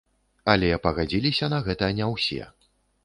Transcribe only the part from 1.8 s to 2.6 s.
не ўсе.